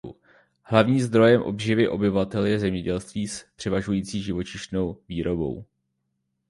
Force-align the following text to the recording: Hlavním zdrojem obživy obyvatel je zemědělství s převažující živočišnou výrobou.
Hlavním 0.63 0.99
zdrojem 0.99 1.41
obživy 1.43 1.87
obyvatel 1.89 2.45
je 2.45 2.59
zemědělství 2.59 3.27
s 3.27 3.45
převažující 3.55 4.21
živočišnou 4.23 4.97
výrobou. 5.09 5.65